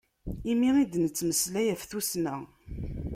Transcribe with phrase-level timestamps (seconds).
[0.51, 2.35] Imi i d-nettmeslay ɣef tussna.